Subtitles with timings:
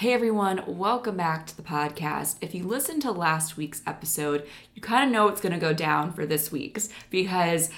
[0.00, 2.36] Hey everyone, welcome back to the podcast.
[2.40, 5.74] If you listened to last week's episode, you kind of know what's going to go
[5.74, 7.68] down for this week's because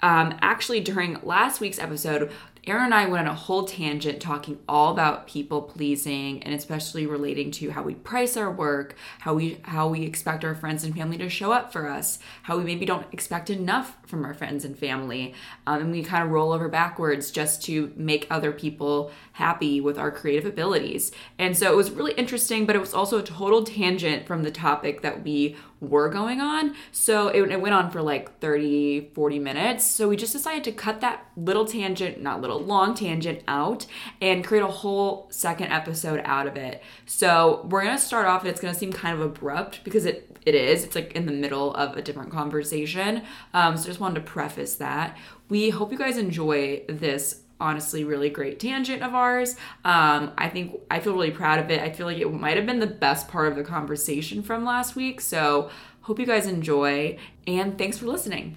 [0.00, 2.30] um, actually during last week's episode,
[2.66, 7.06] Aaron and I went on a whole tangent talking all about people pleasing and especially
[7.06, 10.92] relating to how we price our work, how we how we expect our friends and
[10.92, 14.64] family to show up for us, how we maybe don't expect enough from our friends
[14.64, 15.32] and family,
[15.68, 19.98] um, and we kind of roll over backwards just to make other people happy with
[19.98, 21.12] our creative abilities.
[21.38, 24.50] And so it was really interesting, but it was also a total tangent from the
[24.50, 26.74] topic that we were going on.
[26.90, 29.84] So it, it, went on for like 30, 40 minutes.
[29.84, 33.84] So we just decided to cut that little tangent, not little, long tangent out
[34.22, 36.82] and create a whole second episode out of it.
[37.04, 40.06] So we're going to start off, and it's going to seem kind of abrupt because
[40.06, 40.84] it it is.
[40.84, 43.22] It's like in the middle of a different conversation.
[43.52, 45.18] Um, so just wanted to preface that.
[45.48, 49.56] We hope you guys enjoy this honestly really great tangent of ours.
[49.84, 51.80] Um, I think I feel really proud of it.
[51.80, 54.96] I feel like it might have been the best part of the conversation from last
[54.96, 55.20] week.
[55.20, 55.70] So
[56.02, 58.56] hope you guys enjoy and thanks for listening.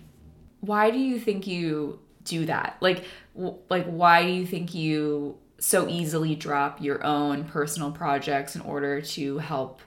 [0.61, 2.78] Why do you think you do that?
[2.81, 8.56] Like w- like why do you think you so easily drop your own personal projects
[8.56, 9.81] in order to help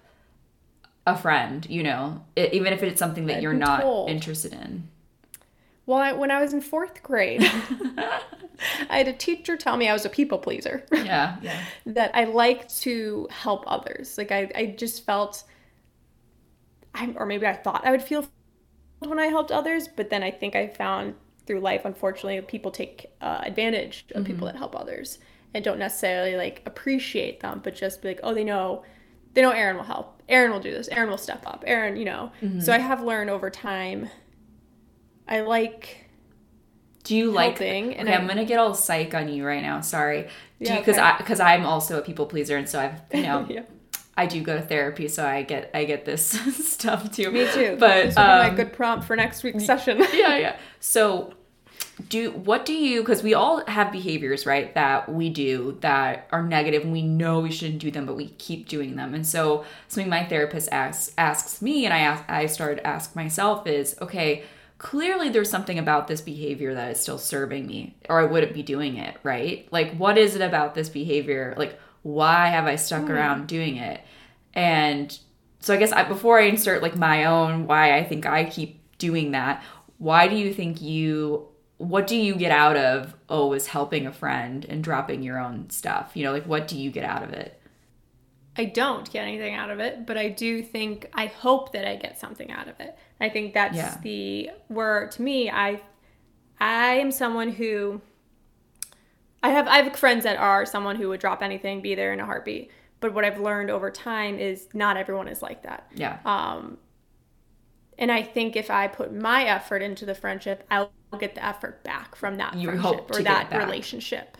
[1.06, 4.10] a friend, you know, it, even if it's something that I've you're not told.
[4.10, 4.88] interested in?
[5.86, 7.42] Well, I, when I was in fourth grade,
[8.88, 10.84] I had a teacher tell me I was a people pleaser.
[10.92, 11.64] Yeah, yeah.
[11.86, 14.16] that I like to help others.
[14.16, 15.42] Like I, I just felt,
[16.94, 18.24] I or maybe I thought I would feel
[19.00, 21.14] when I helped others, but then I think I found
[21.46, 24.32] through life, unfortunately, people take uh, advantage of mm-hmm.
[24.32, 25.18] people that help others
[25.54, 28.84] and don't necessarily like appreciate them, but just be like, oh, they know,
[29.34, 30.22] they know Aaron will help.
[30.28, 30.88] Aaron will do this.
[30.88, 31.64] Aaron will step up.
[31.66, 32.32] Aaron, you know.
[32.40, 32.60] Mm-hmm.
[32.60, 34.08] So I have learned over time
[35.32, 36.04] I like.
[37.04, 37.54] Do you like?
[37.54, 39.80] Okay, and I'm gonna get all psych on you right now.
[39.80, 40.28] Sorry.
[40.60, 41.00] Do because okay.
[41.00, 43.46] I because I'm also a people pleaser, and so I've you know.
[43.48, 43.62] yeah.
[44.14, 46.26] I do go to therapy, so I get I get this
[46.68, 47.30] stuff too.
[47.30, 47.78] Me too.
[47.80, 49.98] But this um, my good prompt for next week's session.
[50.12, 50.56] yeah, yeah.
[50.80, 51.32] So,
[52.10, 53.00] do what do you?
[53.00, 54.74] Because we all have behaviors, right?
[54.74, 58.28] That we do that are negative, and we know we shouldn't do them, but we
[58.28, 59.14] keep doing them.
[59.14, 63.16] And so, something my therapist asks asks me, and I ask I started to ask
[63.16, 64.44] myself is, okay,
[64.82, 68.64] clearly there's something about this behavior that is still serving me or I wouldn't be
[68.64, 69.66] doing it, right?
[69.70, 71.54] Like what is it about this behavior?
[71.56, 73.10] Like why have I stuck mm.
[73.10, 74.00] around doing it?
[74.54, 75.16] And
[75.60, 78.80] so I guess I, before I insert like my own why I think I keep
[78.98, 79.62] doing that,
[79.98, 84.12] why do you think you what do you get out of oh is helping a
[84.12, 86.10] friend and dropping your own stuff?
[86.14, 87.60] You know, like what do you get out of it?
[88.56, 91.96] I don't get anything out of it, but I do think I hope that I
[91.96, 92.98] get something out of it.
[93.22, 93.96] I think that's yeah.
[94.02, 95.80] the where to me I
[96.60, 98.00] I am someone who
[99.44, 102.18] I have I have friends that are someone who would drop anything, be there in
[102.18, 102.72] a heartbeat.
[102.98, 105.86] But what I've learned over time is not everyone is like that.
[105.94, 106.18] Yeah.
[106.24, 106.78] Um
[107.96, 110.90] and I think if I put my effort into the friendship, I'll
[111.20, 114.36] get the effort back from that you friendship or that relationship.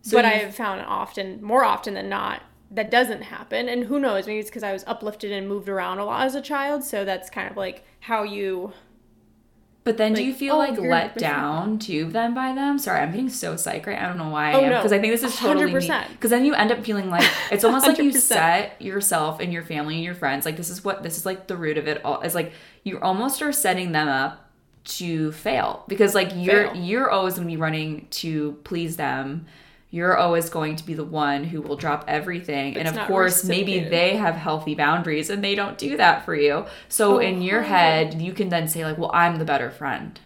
[0.00, 3.68] So but I've found often, more often than not, that doesn't happen.
[3.68, 4.26] And who knows?
[4.26, 6.82] Maybe it's because I was uplifted and moved around a lot as a child.
[6.82, 8.72] So that's kind of like how you.
[9.84, 12.78] But then, like, do you feel oh, like let down too then by them?
[12.78, 13.98] Sorry, I'm getting so psyched right.
[13.98, 14.96] I don't know why I oh, am because no.
[14.96, 16.08] I think this is totally 100%.
[16.10, 19.64] Because then you end up feeling like it's almost like you set yourself and your
[19.64, 22.02] family and your friends like this is what this is like the root of it
[22.04, 22.20] all.
[22.20, 22.52] It's like
[22.84, 24.48] you almost are setting them up
[24.84, 26.76] to fail because like you're fail.
[26.76, 29.46] you're always gonna be running to please them
[29.92, 32.74] you're always going to be the one who will drop everything.
[32.74, 36.34] It's and of course, maybe they have healthy boundaries and they don't do that for
[36.34, 36.64] you.
[36.88, 40.18] So oh, in your head, you can then say like, "Well, I'm the better friend."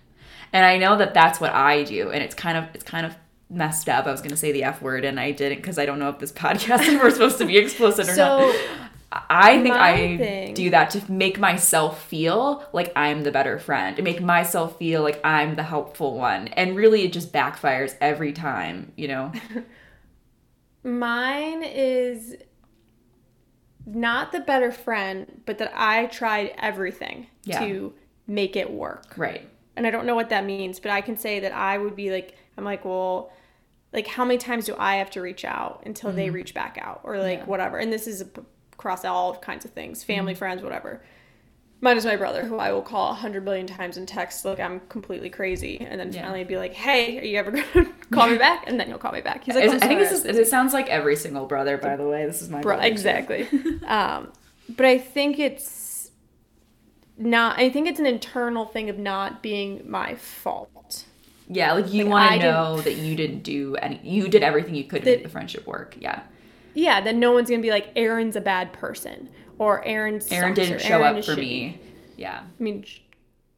[0.53, 3.17] And I know that that's what I do, and it's kind of it's kind of
[3.51, 4.07] messed up.
[4.07, 6.11] I was going to say the F word and I didn't because I don't know
[6.11, 8.57] if this podcast we're supposed to be explicit or so, not.
[9.13, 10.55] I think I thing.
[10.55, 15.03] do that to make myself feel like I'm the better friend, to make myself feel
[15.03, 16.49] like I'm the helpful one.
[16.49, 19.33] And really, it just backfires every time, you know?
[20.83, 22.37] Mine is
[23.87, 27.61] not the better friend, but that I tried everything yeah.
[27.61, 27.95] to
[28.27, 29.15] make it work.
[29.17, 29.49] Right.
[29.77, 32.11] And I don't know what that means, but I can say that I would be
[32.11, 33.33] like, I'm like, well,
[33.93, 36.17] like how many times do I have to reach out until mm-hmm.
[36.17, 37.45] they reach back out or like yeah.
[37.45, 37.79] whatever.
[37.79, 38.29] And this is a
[38.79, 40.39] across all kinds of things family, mm-hmm.
[40.39, 41.03] friends, whatever.
[41.83, 44.59] Mine is my brother, who I will call a hundred billion times in text, like
[44.59, 46.23] I'm completely crazy, and then yeah.
[46.23, 49.13] finally be like, "Hey, are you ever gonna call me back?" And then he'll call
[49.13, 49.45] me back.
[49.45, 52.25] He's like, "I think this is." It sounds like every single brother, by the way.
[52.25, 52.79] This is my bro.
[52.79, 53.47] Exactly.
[53.87, 54.33] um,
[54.71, 56.11] but I think it's
[57.19, 57.59] not.
[57.59, 61.05] I think it's an internal thing of not being my fault.
[61.49, 64.01] Yeah, like you like want to know that you didn't do any.
[64.03, 65.97] You did everything you could to make the friendship work.
[66.01, 66.23] Yeah
[66.77, 69.29] yeah, then no one's gonna be like Aaron's a bad person
[69.59, 71.81] or Aaron's Aaron didn't show up for me.
[72.17, 72.43] Yeah.
[72.43, 72.85] I mean,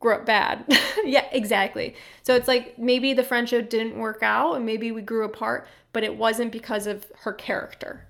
[0.00, 0.64] grew up bad.
[1.04, 1.94] yeah, exactly.
[2.22, 6.04] So it's like maybe the friendship didn't work out and maybe we grew apart, but
[6.04, 8.04] it wasn't because of her character.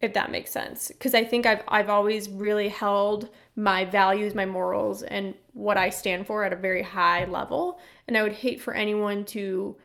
[0.00, 0.88] If that makes sense.
[0.88, 5.90] Because I think I've I've always really held my values, my morals, and what I
[5.90, 7.78] stand for at a very high level.
[8.08, 9.76] And I would hate for anyone to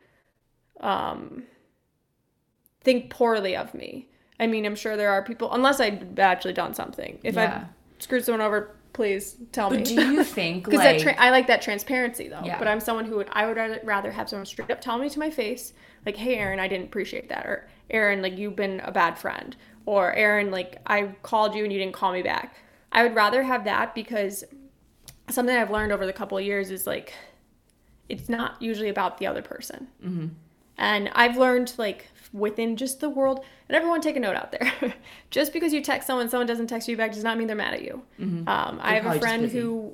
[0.79, 1.43] um
[2.81, 4.07] think poorly of me.
[4.39, 7.19] I mean, I'm sure there are people, unless I've actually done something.
[7.23, 7.63] If Yeah.
[7.63, 9.77] I've screwed someone over, please tell me.
[9.77, 12.41] But do you think Because like tra- I like that transparency though.
[12.43, 12.59] Yeah.
[12.59, 15.09] But I'm someone who would I would rather, rather have someone straight up tell me
[15.09, 15.73] to my face,
[16.05, 19.55] like, "Hey, Aaron, I didn't appreciate that," or "Aaron, like you've been a bad friend,"
[19.85, 22.55] or "Aaron, like I called you and you didn't call me back."
[22.91, 24.45] I would rather have that because
[25.29, 27.13] something I've learned over the couple of years is like,
[28.07, 29.87] it's not usually about the other person.
[30.03, 30.27] Mm-hmm.
[30.77, 34.93] And I've learned like within just the world, and everyone take a note out there.
[35.29, 37.73] just because you text someone, someone doesn't text you back does not mean they're mad
[37.73, 38.03] at you.
[38.47, 39.93] Um, I have a friend who,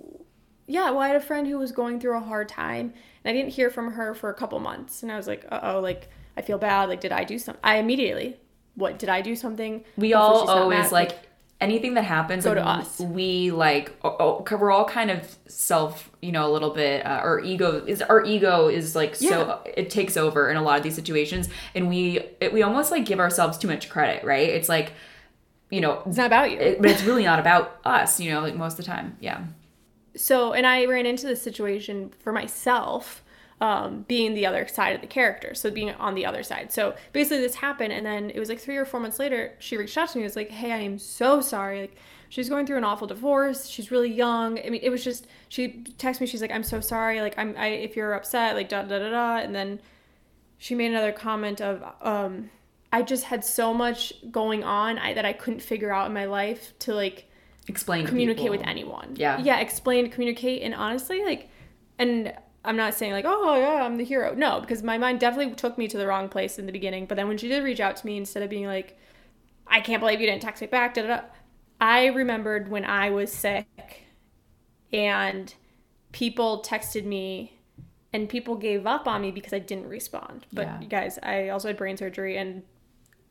[0.67, 2.93] yeah, well, I had a friend who was going through a hard time,
[3.23, 5.59] and I didn't hear from her for a couple months, and I was like, uh
[5.63, 6.89] oh, like I feel bad.
[6.89, 7.61] Like, did I do something?
[7.63, 8.37] I immediately,
[8.75, 9.83] what did I do something?
[9.97, 11.30] we Hopefully all always like
[11.61, 12.99] anything that happens Go to us.
[12.99, 17.09] we like oh, oh, we're all kind of self you know a little bit uh,
[17.09, 20.83] our ego is our ego is like so it takes over in a lot of
[20.83, 21.47] these situations.
[21.75, 24.49] And we it, we almost like give ourselves too much credit right?
[24.49, 24.93] It's like
[25.69, 26.57] you know it's not about you.
[26.57, 29.15] it, but it's really not about us you know like most of the time.
[29.21, 29.45] Yeah.
[30.15, 33.20] So and i ran into this situation for myself
[33.61, 36.95] um, being the other side of the character so being on the other side so
[37.13, 39.97] basically this happened and then it was like three or four months later she reached
[39.97, 41.95] out to me and was like hey i am so sorry like
[42.29, 45.83] she's going through an awful divorce she's really young i mean it was just she
[45.97, 48.81] texted me she's like i'm so sorry like i'm I, if you're upset like da
[48.81, 49.79] da da da and then
[50.57, 52.49] she made another comment of um
[52.91, 56.25] i just had so much going on I, that i couldn't figure out in my
[56.25, 57.27] life to like
[57.67, 59.13] explain communicate with anyone.
[59.15, 59.39] Yeah.
[59.39, 61.49] Yeah, explain, communicate, and honestly, like,
[61.97, 64.33] and I'm not saying like, oh yeah, I'm the hero.
[64.35, 67.05] No, because my mind definitely took me to the wrong place in the beginning.
[67.07, 68.97] But then when she did reach out to me, instead of being like,
[69.67, 71.21] I can't believe you didn't text me back, da da da,
[71.79, 73.65] I remembered when I was sick,
[74.93, 75.53] and
[76.11, 77.57] people texted me.
[78.13, 80.45] And people gave up on me because I didn't respond.
[80.51, 80.81] But Yeah.
[80.81, 82.63] you guys, I also had brain surgery and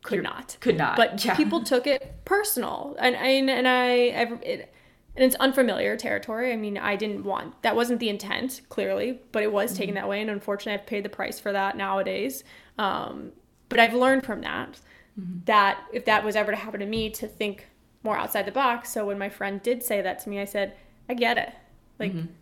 [0.02, 1.34] could You're- not could not but yeah.
[1.36, 4.72] people took it personal and and, and i I've, it,
[5.16, 6.52] and it's unfamiliar territory.
[6.52, 9.78] I mean i didn't want that wasn't the intent clearly but it was mm-hmm.
[9.78, 10.20] taken that way.
[10.20, 12.44] And unfortunately i've paid the price for that nowadays.
[12.78, 13.32] Um,
[13.68, 14.80] but i've learned from that
[15.18, 15.40] mm-hmm.
[15.44, 17.66] that if that was ever to happen to me to think
[18.02, 18.90] more outside the box.
[18.90, 20.76] So when my friend did say that to me i said
[21.08, 21.52] i get it.
[21.98, 22.32] Like mm-hmm.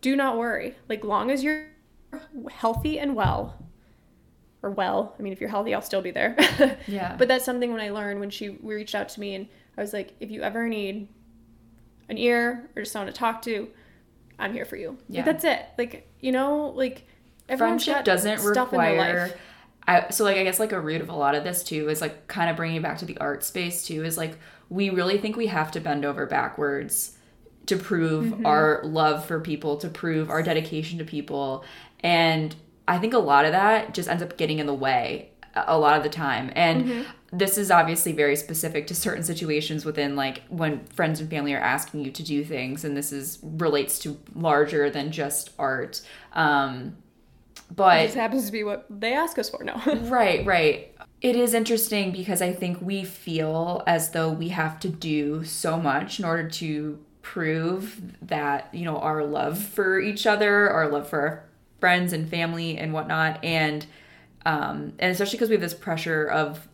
[0.00, 0.74] do not worry.
[0.88, 1.66] Like long as you're
[2.50, 3.62] healthy and well
[4.62, 6.34] or well i mean if you're healthy i'll still be there.
[6.86, 7.14] Yeah.
[7.18, 9.92] but that's something when i learned when she reached out to me and i was
[9.92, 11.08] like if you ever need
[12.08, 13.68] an ear or just someone to talk to
[14.38, 15.22] i'm here for you Like, Yeah.
[15.24, 17.06] that's it like you know like
[17.48, 19.30] everyone's friendship doesn't stuff in their require.
[19.88, 22.00] I, so like i guess like a root of a lot of this too is
[22.00, 24.38] like kind of bringing it back to the art space too is like
[24.68, 27.16] we really think we have to bend over backwards
[27.66, 28.46] to prove Mm-hmm.
[28.46, 31.64] our love for people to prove our dedication to people
[32.00, 32.54] and
[32.88, 35.78] i think a lot of that just ends up getting in the way a a
[35.78, 37.02] lot of the time and Mm-hmm.
[37.32, 41.60] This is obviously very specific to certain situations within like when friends and family are
[41.60, 46.96] asking you to do things and this is relates to larger than just art um
[47.74, 49.74] but it just happens to be what they ask us for no
[50.08, 50.92] Right, right.
[51.20, 55.78] It is interesting because I think we feel as though we have to do so
[55.80, 61.08] much in order to prove that, you know, our love for each other, our love
[61.08, 61.44] for our
[61.80, 63.42] friends and family and whatnot.
[63.42, 63.86] And
[64.44, 66.68] um and especially because we have this pressure of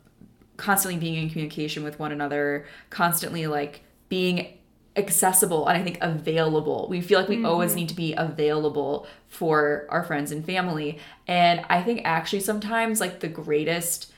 [0.63, 4.57] constantly being in communication with one another, constantly like being
[4.95, 6.87] accessible and I think available.
[6.89, 7.81] We feel like we always mm-hmm.
[7.81, 11.01] need to be available for our friends and family.
[11.27, 14.13] And I think actually sometimes like the greatest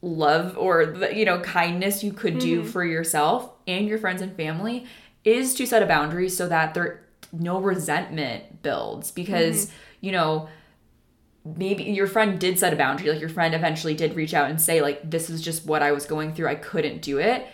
[0.00, 2.70] love or the, you know kindness you could do mm-hmm.
[2.70, 4.86] for yourself and your friends and family
[5.24, 9.76] is to set a boundary so that there no resentment builds because mm-hmm.
[10.00, 10.48] you know
[11.44, 14.60] maybe your friend did set a boundary like your friend eventually did reach out and
[14.60, 17.46] say like this is just what i was going through i couldn't do it.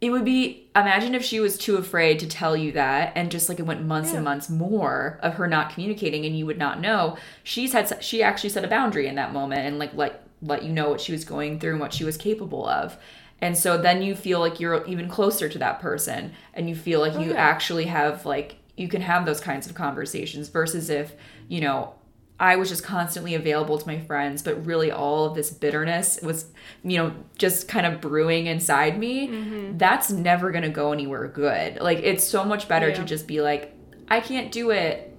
[0.00, 3.48] It would be imagine if she was too afraid to tell you that and just
[3.48, 6.80] like it went months and months more of her not communicating and you would not
[6.80, 7.16] know.
[7.42, 10.72] She's had she actually set a boundary in that moment and like let let you
[10.72, 12.96] know what she was going through and what she was capable of.
[13.40, 17.00] And so then you feel like you're even closer to that person and you feel
[17.00, 17.40] like you yeah.
[17.40, 21.14] actually have like you can have those kinds of conversations versus if
[21.48, 21.94] you know
[22.40, 26.46] I was just constantly available to my friends, but really all of this bitterness was,
[26.84, 29.28] you know, just kind of brewing inside me.
[29.28, 29.78] Mm-hmm.
[29.78, 31.80] That's never going to go anywhere good.
[31.80, 33.74] Like, it's so much better to just be like,
[34.08, 35.16] I can't do it.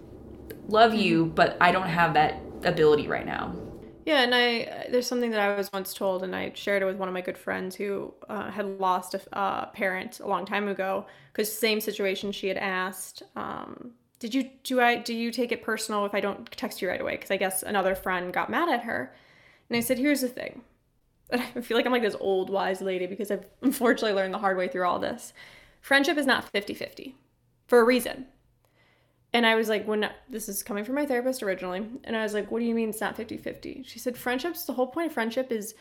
[0.67, 1.35] Love you, Mm-hmm.
[1.35, 3.55] but I don't have that ability right now.
[4.05, 6.95] Yeah, and I there's something that I was once told, and I shared it with
[6.97, 10.67] one of my good friends who uh, had lost a uh, parent a long time
[10.67, 11.05] ago.
[11.31, 15.63] Because same situation, she had asked, um, "Did you do I do you take it
[15.63, 18.69] personal if I don't text you right away?" Because I guess another friend got mad
[18.69, 19.15] at her,
[19.69, 20.61] and I said, "Here's the thing."
[21.31, 24.57] I feel like I'm like this old wise lady because I've unfortunately learned the hard
[24.57, 25.33] way through all this.
[25.81, 27.13] Friendship is not 50-50
[27.67, 28.25] for a reason.
[29.31, 32.33] And I was like, when this is coming from my therapist originally, and I was
[32.33, 33.83] like, what do you mean it's not 50 50?
[33.88, 35.75] She said, friendships, the whole point of friendship is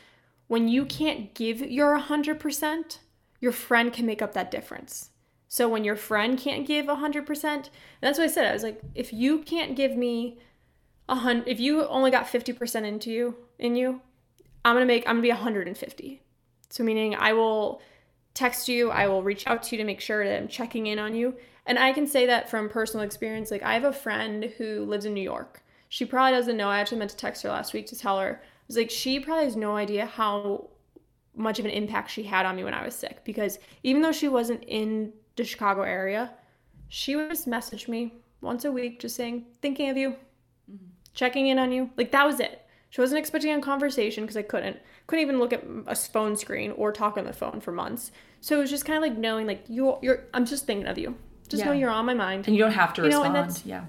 [0.49, 2.99] when you can't give your 100%,
[3.40, 5.11] your friend can make up that difference.
[5.49, 8.47] So when your friend can't give 100%, that's what I said.
[8.47, 10.38] I was like, if you can't give me
[11.09, 14.02] a hundred, if you only got 50% into you, in you,
[14.64, 16.23] I'm gonna make, I'm gonna be 150.
[16.69, 17.81] So meaning I will
[18.35, 20.99] text you, I will reach out to you to make sure that I'm checking in
[20.99, 21.35] on you.
[21.64, 23.50] And I can say that from personal experience.
[23.50, 25.62] Like I have a friend who lives in New York.
[25.88, 26.69] She probably doesn't know.
[26.69, 28.43] I actually meant to text her last week to tell her.
[28.43, 30.69] I was like, she probably has no idea how
[31.35, 33.25] much of an impact she had on me when I was sick.
[33.25, 36.33] Because even though she wasn't in the Chicago area,
[36.88, 40.16] she would just message me once a week, just saying, thinking of you,
[41.14, 41.90] checking in on you.
[41.97, 42.64] Like that was it.
[42.90, 44.76] She wasn't expecting a conversation because I couldn't.
[45.07, 48.11] Couldn't even look at a phone screen or talk on the phone for months.
[48.40, 50.25] So it was just kind of like knowing, like you're, you're.
[50.33, 51.14] I'm just thinking of you.
[51.49, 52.47] Just know you're on my mind.
[52.47, 53.37] And you don't have to You know, respond.
[53.37, 53.85] and that's- yeah.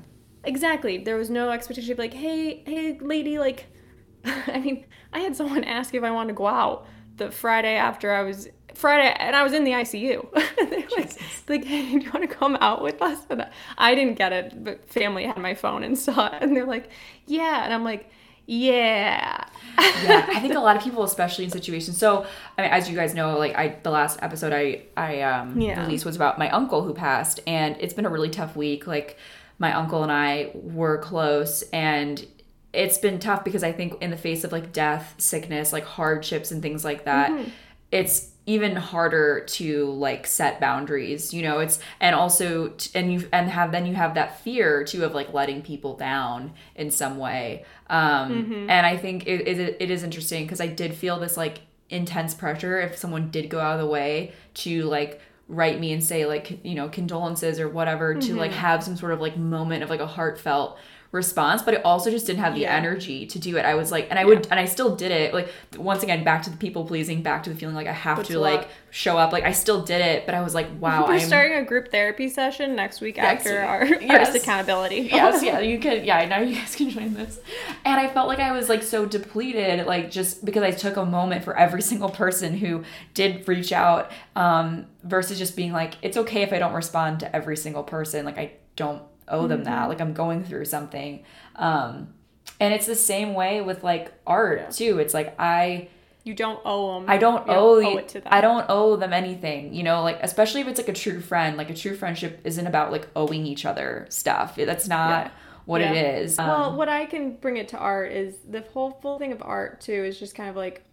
[0.46, 0.98] Exactly.
[1.00, 3.65] There was no expectation of like, hey, hey, lady, like,
[4.25, 6.88] I mean, I had someone ask if I wanted to go out
[7.20, 10.32] the Friday after I was Friday, and I was in the ICU.
[10.70, 11.12] They're like,
[11.48, 13.20] like, hey, do you want to come out with us?
[13.30, 13.46] And
[13.78, 16.90] I didn't get it, but family had my phone and saw it, and they're like,
[17.28, 18.10] yeah, and I'm like,
[18.46, 19.44] yeah.
[19.78, 21.98] yeah, I think a lot of people, especially in situations.
[21.98, 22.26] So,
[22.58, 25.80] I mean, as you guys know, like I, the last episode I I um, Yeah.
[25.82, 28.88] released was about my uncle who passed, and it's been a really tough week.
[28.88, 29.18] Like
[29.60, 32.26] my uncle and I were close, and
[32.74, 36.52] it's been tough because I think in the face of like death, sickness, like hardships
[36.52, 37.50] and things like that, mm-hmm.
[37.92, 41.60] it's even harder to like set boundaries you know?
[41.60, 45.14] It's and also t- and you and have then you have that fear too of
[45.14, 47.66] like letting people down in some way.
[47.90, 48.70] Um mm-hmm.
[48.70, 52.36] and i think it, it, it is interesting because i did feel this like intense
[52.36, 56.28] pressure if someone did go out of the way to like write me and say
[56.28, 58.60] like you know condolences or whatever to like mm-hmm.
[58.60, 60.78] have some sort of like moment of like a heartfelt
[61.12, 62.75] response but it also just didn't have the Yeah.
[62.75, 65.34] energy to do it i was like and i would and i still did it
[65.34, 68.18] like once again back to the people pleasing back to the feeling like i have
[68.18, 71.08] Puts to like show up like i still did it but i was like wow
[71.08, 73.70] We're i'm starting a group therapy session next week Next after week.
[73.70, 74.28] our Yes.
[74.28, 74.96] artist accountability.
[75.12, 76.04] yes, yeah, you can.
[76.06, 77.39] Yeah, now you guys can join this.
[77.86, 81.06] And I felt like I was like so depleted, like just because I took a
[81.06, 86.18] moment for every single person who did reach out, um, versus just being like, it's
[86.18, 88.25] okay if I don't respond to every single person.
[88.25, 89.90] Like I don't owe them that.
[89.90, 91.24] Like I'm going through something.
[91.56, 92.14] Um,
[92.60, 94.70] and it's the same way with like art Yeah.
[94.70, 95.00] too.
[95.00, 95.90] It's like I.
[96.26, 97.10] You don't owe them.
[97.10, 98.28] I don't owe, owe it to them.
[98.32, 101.58] I don't owe them anything, you know, like especially if it's like a true friend.
[101.58, 104.56] Like a true friendship isn't about like owing each other stuff.
[104.58, 105.32] That's not Yeah.
[105.66, 105.94] what Yeah.
[105.94, 106.38] it is.
[106.38, 109.42] well, Um, what I can bring it to art is the whole full thing of
[109.42, 110.84] art too is just kind of like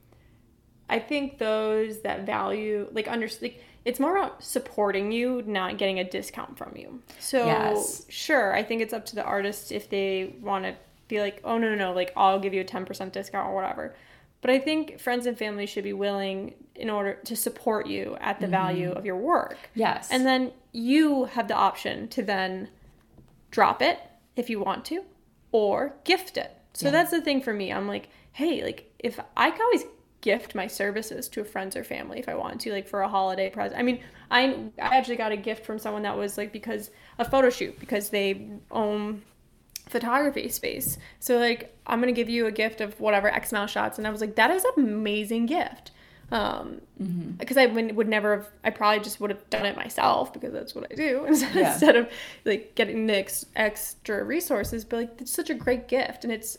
[0.88, 6.00] I think those that value like under like it's more about supporting you, not getting
[6.00, 7.00] a discount from you.
[7.21, 8.05] So Yes.
[8.09, 10.75] sure, I think it's up to the artist if they want to
[11.07, 13.55] be like, oh no no no, like I'll give you a ten percent discount or
[13.55, 13.95] whatever.
[14.40, 18.40] But I think friends and family should be willing in order to support you at
[18.40, 18.52] the mm-hmm.
[18.52, 19.57] value of your work.
[19.75, 20.09] yes.
[20.11, 22.69] And then you have the option to then
[23.52, 24.00] drop it
[24.35, 25.05] if you want to
[25.52, 26.55] or gift it.
[26.75, 26.93] So Yeah.
[26.93, 27.73] that's the thing for me.
[27.73, 29.85] I'm like, hey, like if I could always
[30.30, 33.49] gift my services to friends or family if I want to, like for a holiday
[33.49, 33.78] present.
[33.80, 33.99] I mean,
[34.30, 34.40] I
[34.87, 38.11] I actually got a gift from someone that was like because a photo shoot because
[38.11, 38.26] they
[38.71, 39.23] own
[39.88, 40.99] photography space.
[41.21, 44.06] So like I'm gonna give you a gift of whatever X amount of shots, and
[44.06, 45.92] I was like, that is an amazing gift.
[46.33, 46.80] Um,
[47.38, 48.49] because I would, would never have.
[48.64, 51.71] I probably just would have done it myself because that's what I do instead, Yeah.
[51.73, 52.11] instead of
[52.45, 54.85] like getting the ex- extra resources.
[54.85, 56.59] But like it's such a great gift, and it's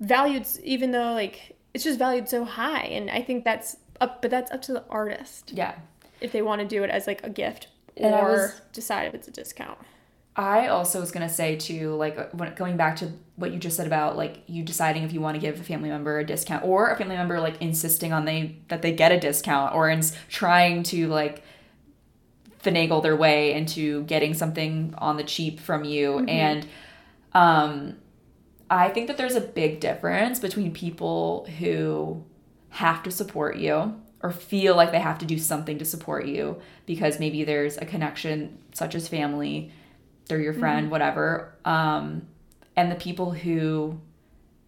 [0.00, 4.22] valued even though like it's just valued so high, and I think that's up.
[4.22, 5.74] But that's up to the artist yeah.
[6.20, 9.14] if they want to do it as like a gift And or was- decide if
[9.14, 9.78] it's a discount.
[10.36, 13.76] I also was gonna say too, like uh, when going back to what you just
[13.76, 16.64] said about like you deciding if you want to give a family member a discount
[16.64, 20.00] or a family member like insisting on they that they get a discount or in
[20.28, 21.42] trying to like
[22.62, 26.66] finagle their way into getting something on the cheap from you and
[27.34, 27.96] um
[28.74, 32.24] I think that there's a big difference between people who
[32.70, 36.60] have to support you or feel like they have to do something to support you
[36.86, 39.70] because maybe there's a connection such as family,
[40.26, 40.90] they're your friend, mm-hmm.
[40.90, 41.54] whatever.
[41.64, 42.26] Um,
[42.74, 44.00] and the people who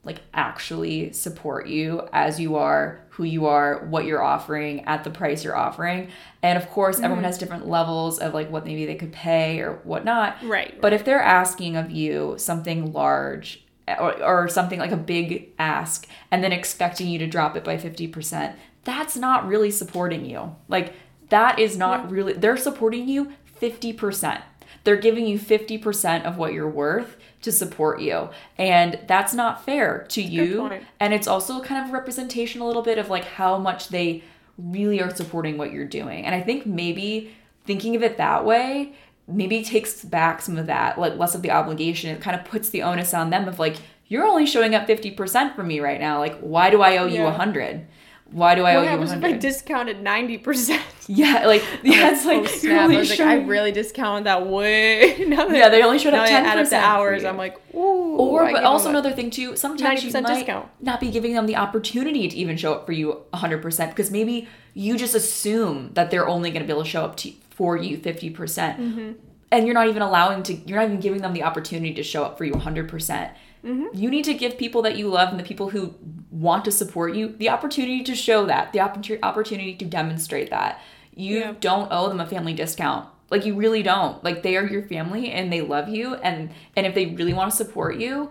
[0.04, 5.10] like actually support you as you are, who you are, what you're offering at the
[5.10, 6.10] price you're offering.
[6.44, 7.06] And of course, mm-hmm.
[7.06, 10.36] everyone has different levels of like what maybe they could pay or whatnot.
[10.44, 10.80] Right.
[10.80, 16.06] But if they're asking of you something large or, or something like a big ask
[16.30, 20.54] and then expecting you to drop it by 50%, that's not really supporting you.
[20.68, 20.94] Like,
[21.28, 24.42] that is not really, they're supporting you 50%.
[24.84, 28.28] They're giving you 50% of what you're worth to support you.
[28.56, 30.70] And that's not fair to you.
[31.00, 34.22] And it's also kind of representation a little bit of like how much they
[34.58, 36.24] really are supporting what you're doing.
[36.24, 38.94] And I think maybe thinking of it that way
[39.28, 42.10] maybe takes back some of that, like less of the obligation.
[42.10, 43.76] It kind of puts the onus on them of like,
[44.08, 46.18] you're only showing up 50% for me right now.
[46.18, 47.86] Like, why do I owe you a 100?
[48.30, 49.28] why do I what owe you 100?
[49.28, 50.80] If I discounted 90%.
[51.08, 52.90] Yeah, like yeah, it's oh, like, oh, snap.
[52.90, 55.24] I was like, I really discounted that way.
[55.28, 57.22] now that, yeah, they only showed up 10% add the hours.
[57.22, 58.16] I'm like, ooh.
[58.16, 60.68] Or, but also another thing too, sometimes you might discount.
[60.80, 64.48] not be giving them the opportunity to even show up for you 100% because maybe
[64.74, 67.76] you just assume that they're only going to be able to show up to, for
[67.76, 68.34] you 50%.
[68.34, 69.12] percent mm hmm
[69.52, 72.22] And you're not even allowing to, you're not even giving them the opportunity to show
[72.24, 73.30] up for you 100%.
[73.64, 73.86] Mm-hmm.
[73.94, 75.94] You need to give people that you love and the people who
[76.30, 80.80] want to support you the opportunity to show that, the opportunity to demonstrate that.
[81.14, 81.54] You yeah.
[81.60, 83.08] don't owe them a family discount.
[83.30, 84.22] Like you really don't.
[84.22, 87.50] Like they are your family and they love you and and if they really want
[87.50, 88.30] to support you,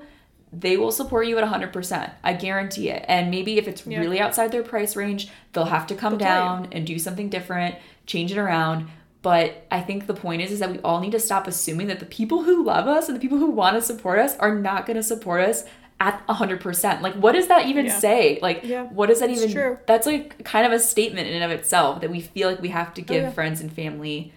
[0.53, 2.11] they will support you at 100%.
[2.23, 3.03] I guarantee it.
[3.07, 3.99] And maybe if it's yeah.
[3.99, 7.75] really outside their price range, they'll have to come they'll down and do something different,
[8.05, 8.87] change it around.
[9.25, 11.99] But I think the point is is that we all need to stop assuming that
[11.99, 14.85] the people who love us and the people who want to support us are not
[14.85, 15.63] going to support us
[15.99, 17.01] at 100%.
[17.01, 17.97] Like what does that even yeah.
[17.97, 18.37] say?
[18.39, 18.83] Like yeah.
[18.83, 19.79] what does that even true.
[19.87, 22.69] That's like kind of a statement in and of itself that we feel like we
[22.69, 23.31] have to oh, give oh, yeah.
[23.31, 24.31] friends and family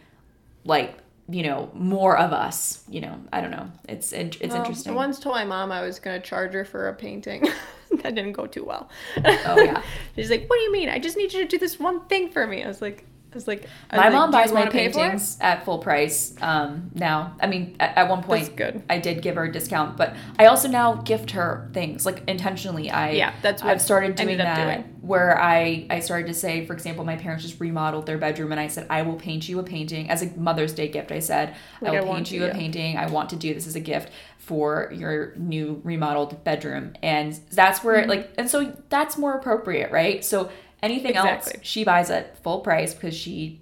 [0.64, 0.97] like
[1.28, 4.96] you know more of us you know i don't know it's it's well, interesting i
[4.96, 7.46] once told my mom i was going to charge her for a painting
[8.03, 8.88] that didn't go too well
[9.24, 9.83] oh yeah
[10.16, 12.31] she's like what do you mean i just need you to do this one thing
[12.31, 16.34] for me i was like it's like my mom buys my paintings at full price
[16.40, 17.36] um, now.
[17.40, 18.82] I mean, at, at one point, good.
[18.88, 22.90] I did give her a discount, but I also now gift her things like intentionally.
[22.90, 24.64] I yeah, that's what I've started doing that.
[24.64, 24.94] Doing.
[25.02, 28.60] Where I I started to say, for example, my parents just remodeled their bedroom, and
[28.60, 31.12] I said I will paint you a painting as a Mother's Day gift.
[31.12, 32.96] I said like I will I paint you a painting.
[32.96, 37.84] I want to do this as a gift for your new remodeled bedroom, and that's
[37.84, 38.08] where mm-hmm.
[38.08, 40.24] like and so that's more appropriate, right?
[40.24, 40.50] So
[40.82, 41.54] Anything exactly.
[41.54, 43.60] else, she buys at full price because she,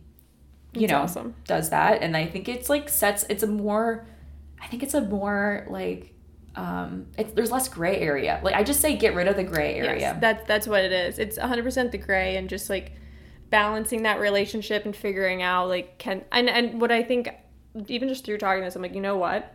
[0.73, 1.35] you know, awesome.
[1.47, 2.03] does that.
[2.03, 3.25] And I think it's like sets.
[3.31, 4.07] It's a more,
[4.61, 6.13] I think it's a more like
[6.57, 9.75] um it's there's less gray area like i just say get rid of the gray
[9.75, 12.93] area yes, that's that's what it is it's 100% the gray and just like
[13.51, 17.29] balancing that relationship and figuring out like can and and what i think
[17.89, 19.55] even just through talking to this i'm like you know what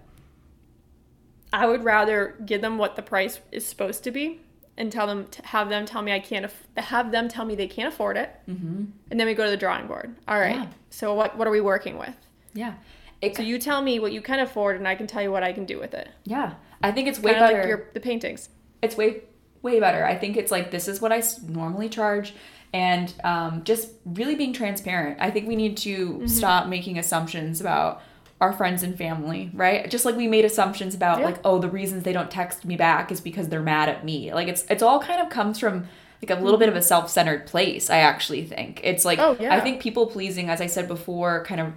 [1.52, 4.40] i would rather give them what the price is supposed to be
[4.82, 7.68] and tell them have them tell me I can't af- have them tell me they
[7.68, 8.86] can't afford it, mm-hmm.
[9.12, 10.16] and then we go to the drawing board.
[10.28, 10.56] All right.
[10.56, 10.68] Yeah.
[10.90, 12.16] So what what are we working with?
[12.54, 12.74] Yeah.
[13.22, 15.44] It, so you tell me what you can afford, and I can tell you what
[15.44, 16.10] I can do with it.
[16.24, 17.60] Yeah, I think it's way better.
[17.60, 18.50] Like your, the paintings.
[18.82, 19.22] It's way
[19.62, 20.04] way better.
[20.04, 22.34] I think it's like this is what I normally charge,
[22.74, 25.20] and um, just really being transparent.
[25.22, 26.28] I think we need to mm-hmm.
[26.28, 28.02] stop making assumptions about
[28.42, 29.90] our friends and family, right?
[29.90, 31.26] Just like we made assumptions about yeah.
[31.26, 34.34] like, oh, the reasons they don't text me back is because they're mad at me.
[34.34, 35.88] Like it's it's all kind of comes from
[36.22, 38.82] like a little bit of a self-centered place, I actually think.
[38.84, 39.56] It's like oh, yeah.
[39.56, 41.74] I think people pleasing, as I said before, kind of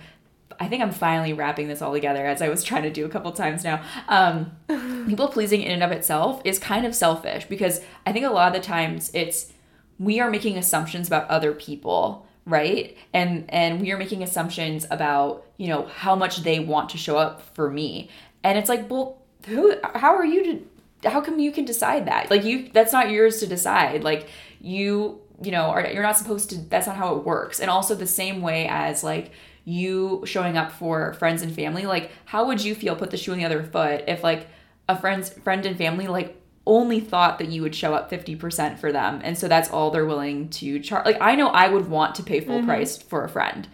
[0.58, 3.08] I think I'm finally wrapping this all together as I was trying to do a
[3.10, 3.82] couple times now.
[4.08, 4.52] Um,
[5.06, 8.48] people pleasing in and of itself is kind of selfish because I think a lot
[8.48, 9.52] of the times it's
[9.98, 12.96] we are making assumptions about other people right?
[13.12, 17.16] And and we are making assumptions about you know how much they want to show
[17.16, 18.10] up for me.
[18.42, 20.44] And it's like well who how are you
[21.02, 22.30] to how come you can decide that?
[22.30, 24.04] Like you that's not yours to decide.
[24.04, 24.28] Like
[24.60, 27.60] you you know are you're not supposed to that's not how it works.
[27.60, 29.32] And also the same way as like
[29.64, 33.32] you showing up for friends and family like how would you feel put the shoe
[33.32, 34.46] on the other foot if like
[34.88, 38.90] a friend's friend and family like only thought that you would show up 50% for
[38.90, 42.14] them and so that's all they're willing to charge like i know i would want
[42.14, 42.66] to pay full mm-hmm.
[42.66, 43.68] price for a friend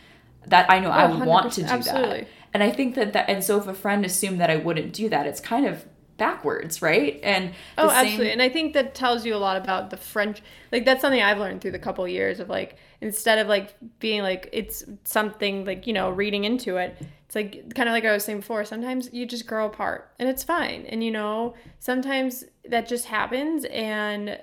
[0.46, 2.20] that i know oh, i would want to do absolutely.
[2.20, 4.92] that and i think that that and so if a friend assumed that i wouldn't
[4.92, 5.84] do that it's kind of
[6.16, 7.96] backwards right and oh same...
[7.96, 11.22] absolutely and i think that tells you a lot about the french like that's something
[11.22, 14.84] i've learned through the couple of years of like instead of like being like it's
[15.04, 16.96] something like you know reading into it
[17.30, 20.28] it's like kind of like I was saying before, sometimes you just grow apart and
[20.28, 20.84] it's fine.
[20.86, 24.40] And you know, sometimes that just happens and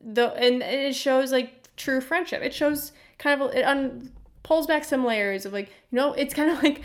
[0.00, 2.42] the and it shows like true friendship.
[2.42, 6.34] It shows kind of it un, pulls back some layers of like you know it's
[6.34, 6.82] kind of like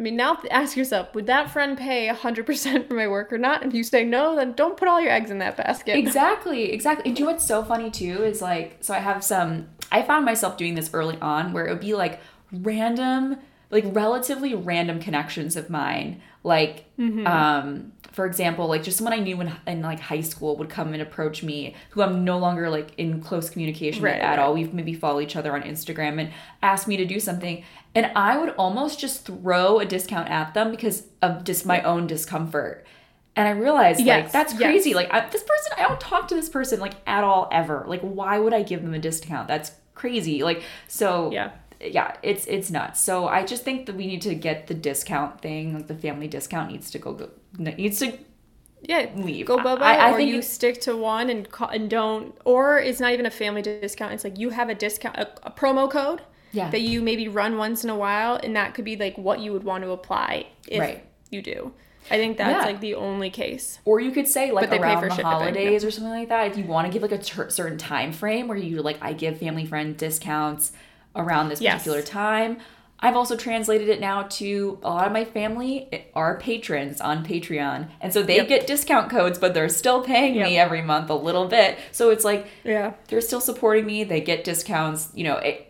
[0.00, 3.64] I mean now ask yourself would that friend pay 100% for my work or not?
[3.64, 5.96] If you say no, then don't put all your eggs in that basket.
[5.98, 7.12] Exactly, exactly.
[7.12, 10.24] Do you know what's so funny too is like so I have some I found
[10.24, 12.18] myself doing this early on where it would be like
[12.50, 13.36] random
[13.70, 17.26] like relatively random connections of mine like Mm-hmm.
[17.26, 20.92] um for example like just someone i knew in, in like high school would come
[20.92, 24.38] and approach me who i'm no longer like in close communication Right, with at right.
[24.38, 24.54] all.
[24.54, 26.30] We've maybe follow each other on instagram and
[26.62, 27.64] ask me to do something.
[27.94, 32.06] And i would almost just throw a discount at them because of just my own
[32.06, 32.86] discomfort.
[33.34, 34.62] And i realized like Yes, that's yes.
[34.62, 34.92] crazy.
[34.94, 37.84] Like I, this person i don't talk to this person like at all ever.
[37.86, 39.48] Like why would i give them a discount?
[39.48, 40.42] That's crazy.
[40.42, 41.52] Like so Yeah.
[41.82, 43.00] Yeah, it's it's nuts.
[43.00, 46.28] So I just think that we need to get the discount thing, like the family
[46.28, 48.18] discount needs to go, go needs to
[48.82, 49.46] Yeah, leave.
[49.46, 52.34] Go bye bye, or think you it- stick to one and and don't.
[52.44, 54.12] Or it's not even a family discount.
[54.12, 56.68] It's like you have a discount, a, a promo code Yeah.
[56.70, 59.52] that you maybe run once in a while, and that could be like what you
[59.52, 61.04] would want to apply if Right.
[61.30, 61.72] you do.
[62.10, 62.72] I think that's Yeah.
[62.72, 63.78] like the only case.
[63.84, 66.28] or you could say like But they pay around for the holidays or something like
[66.30, 66.48] that.
[66.50, 69.12] If you want to give like a cer- certain time frame where you like I
[69.12, 70.72] give family friend discounts
[71.16, 71.74] around this Yes.
[71.82, 72.58] particular time.
[73.04, 77.88] I've also translated it now to a lot of my family are patrons on Patreon.
[78.00, 78.48] And so they Yep.
[78.48, 81.78] get discount codes, but they're still paying me every month a little bit.
[81.90, 82.92] So it's like Yeah.
[83.08, 84.04] they're still supporting me.
[84.04, 85.08] They get discounts.
[85.14, 85.66] You know, it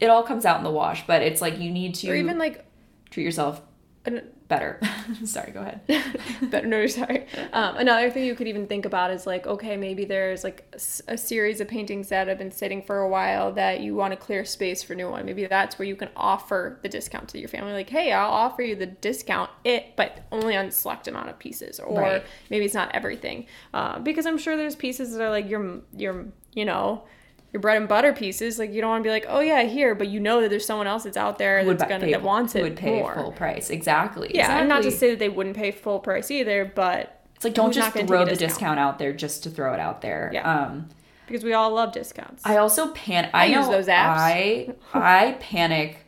[0.00, 1.06] it all comes out in the wash.
[1.06, 2.64] But it's like you need to Or even like,
[3.10, 3.60] treat yourself
[4.06, 4.78] an, better.
[5.24, 5.80] Sorry, go ahead.
[6.50, 10.04] better no sorry um, another thing you could even think about is like okay maybe
[10.04, 10.64] there's like
[11.08, 14.16] a series of paintings that have been sitting for a while that you want to
[14.16, 17.48] clear space for new one maybe that's where you can offer the discount to your
[17.48, 21.38] family like hey i'll offer you the discount it but only on select amount of
[21.38, 22.22] pieces or Right.
[22.50, 26.26] maybe it's not everything uh, because i'm sure there's pieces that are like your your
[26.54, 27.04] you know
[27.52, 29.94] your bread and butter pieces like you don't want to be like oh yeah here
[29.94, 32.54] but you know that there's someone else that's out there that's gonna pay- that wants
[32.54, 33.70] it would pay more full price.
[33.70, 34.30] Exactly.
[34.34, 37.54] yeah and not to say that they wouldn't pay full price either but It's like
[37.54, 38.38] don't just throw the discount?
[38.38, 40.30] discount out there just to throw it out there.
[40.32, 40.48] Yeah.
[40.66, 40.88] Um,
[41.26, 42.42] because we all love discounts.
[42.44, 43.30] I also pan.
[43.32, 44.16] I, I use know those apps.
[44.16, 46.04] I I panic.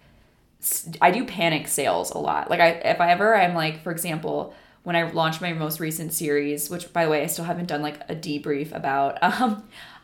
[1.01, 2.51] I do panic sales a lot.
[2.51, 4.53] Like I, if I ever, I'm like, for example,
[4.83, 7.83] when I launched my most recent series, which by the way, I still haven't done
[7.83, 9.19] like a debrief about.
[9.41, 9.63] Um,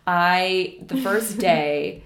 [0.09, 2.03] I the first day,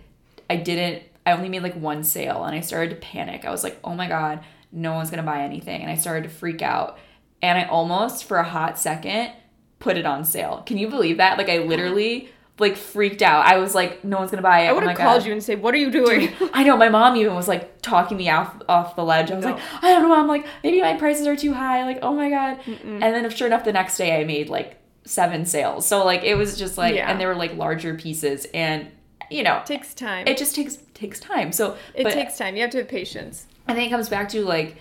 [0.51, 1.05] I didn't.
[1.25, 3.45] I only made like one sale, and I started to panic.
[3.45, 4.41] I was like, oh my god,
[4.73, 6.99] no one's gonna buy anything, and I started to freak out.
[7.41, 9.31] And I almost, for a hot second,
[9.79, 10.63] put it on sale.
[10.67, 11.39] Can you believe that?
[11.39, 13.47] Like I literally like freaked out.
[13.47, 14.69] I was like, no one's gonna buy it.
[14.69, 15.27] I would oh have my called God.
[15.29, 18.17] you and say, "What are you doing?" I know my mom even was like talking
[18.17, 19.31] me off off the ledge.
[19.31, 19.53] I was No.
[19.53, 20.15] like, I don't know.
[20.17, 21.85] I'm like, maybe my prices are too high.
[21.85, 22.59] Like, oh my god.
[22.67, 25.87] And then sure enough, the next day I made like seven sales.
[25.87, 27.11] So like it was just like, Yeah.
[27.11, 28.89] and they were like larger pieces, and
[29.31, 30.27] you know, it takes time.
[30.27, 31.53] it just takes takes time.
[31.53, 32.55] So it but takes time.
[32.57, 33.47] You have to have patience.
[33.69, 34.77] And think it comes back to like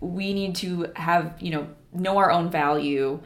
[0.00, 3.20] we need to have you know know our own value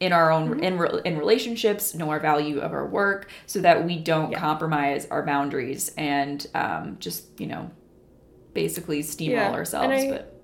[0.00, 0.62] in our own Mm-hmm.
[0.62, 4.38] in re- in relationships, know our value of our work, so that we don't Yeah.
[4.38, 7.70] compromise our boundaries and um, just you know
[8.54, 9.88] basically steamroll Yeah, ourselves.
[10.04, 10.37] I- but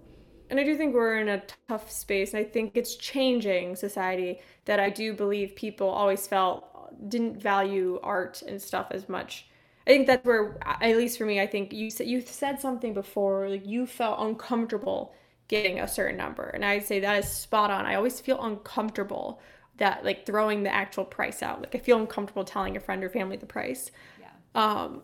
[0.54, 4.40] And I do think we're in a tough space, and I think it's changing society.
[4.66, 9.46] That I do believe people always felt didn't value art and stuff as much.
[9.86, 12.94] I think that's where, at least for me, I think you said you said something
[12.94, 15.12] before, like you felt uncomfortable
[15.48, 17.84] getting a certain number, and I'd say that is spot on.
[17.86, 19.40] I always feel uncomfortable
[19.78, 21.60] that like throwing the actual price out.
[21.62, 23.90] Like I feel uncomfortable telling a friend or family the price.
[24.16, 25.02] yeah, Um,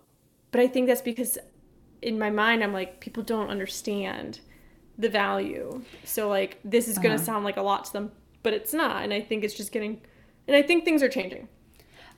[0.52, 1.38] but I think that's because
[2.02, 4.40] in my mind, I'm like, people don't understand
[5.00, 5.82] the value.
[6.04, 7.24] So, like, this is going to Uh-huh.
[7.24, 9.02] sound like a lot to them, but it's not.
[9.04, 10.00] And I think it's just getting,
[10.46, 11.48] and I think things are changing.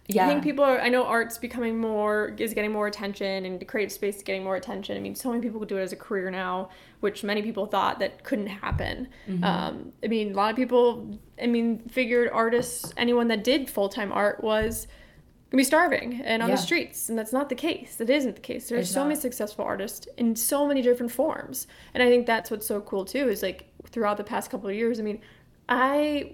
[0.08, 3.60] yeah, I think people are, I know art's becoming more, is getting more attention, and
[3.60, 4.96] the creative space is getting more attention.
[4.96, 8.00] I mean, so many people do it as a career now, which many people thought
[8.00, 9.06] that couldn't happen.
[9.28, 9.44] Mm-hmm.
[9.44, 13.88] Um, I mean, a lot of people, I mean, figured artists, anyone that did full
[13.88, 14.88] time art was
[15.52, 16.56] gonna be starving and on Yeah.
[16.56, 17.96] the streets, and that's not the case.
[17.96, 18.68] That isn't the case.
[18.68, 22.66] There's so many successful artists in so many different forms, and I think that's what's
[22.66, 23.28] so cool too.
[23.28, 25.20] Is like throughout the past couple of years, I mean,
[25.68, 26.32] I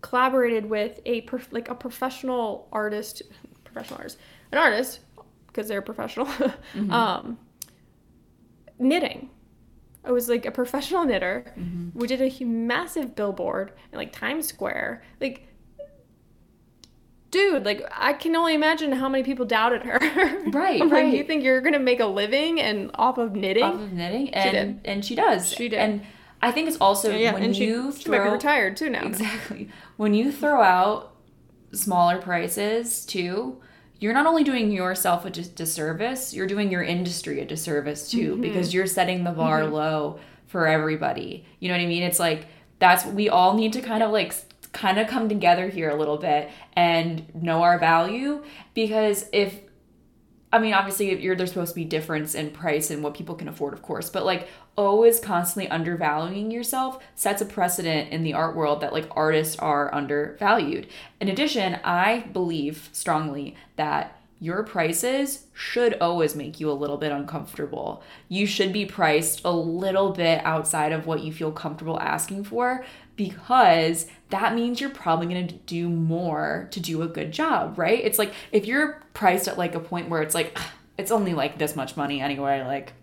[0.00, 3.22] collaborated with a prof- like a professional artist,
[3.64, 4.18] professional artist,
[4.52, 5.00] an artist
[5.48, 6.28] because they're professional,
[6.90, 7.38] um,
[8.78, 9.28] knitting.
[10.04, 11.44] I was like a professional knitter.
[11.94, 15.02] We did a massive billboard in like Times Square.
[15.20, 15.46] Like,
[17.32, 19.98] dude, like I can only imagine how many people doubted her.
[20.52, 23.64] Right, like, you think you're gonna make a living and off of knitting?
[23.64, 24.80] off of knitting, and did.
[24.90, 25.50] and she does.
[25.52, 25.78] She did.
[25.78, 26.02] and
[26.42, 28.90] I think it's also yeah, when and she, you she might be throw retired too
[28.90, 29.04] now.
[29.06, 29.68] Exactly.
[29.96, 31.14] When you throw out
[31.72, 33.60] smaller prices too,
[33.98, 38.32] you're not only doing yourself a dis- disservice, you're doing your industry a disservice too
[38.32, 38.42] Mm-hmm.
[38.42, 40.18] because you're setting the bar low
[40.48, 41.46] for everybody.
[41.60, 42.02] You know what I mean?
[42.02, 42.46] It's like
[42.78, 44.34] that's we all need to kind of like
[44.72, 48.42] kind of come together here a little bit and know our value
[48.74, 49.60] because if
[50.54, 53.72] I mean, obviously, there's supposed to be difference in price and what people can afford,
[53.72, 58.82] of course, but like always constantly undervaluing yourself sets a precedent in the art world
[58.82, 60.88] that like artists are undervalued.
[61.22, 67.12] In addition, I believe strongly that your prices should always make you a little bit
[67.12, 68.02] uncomfortable.
[68.28, 72.84] You should be priced a little bit outside of what you feel comfortable asking for
[73.14, 78.00] because that means you're probably going to do more to do a good job, right?
[78.02, 81.34] It's like if you're priced at like a point where it's like "Ah, it's only
[81.34, 82.94] like this much money anyway, like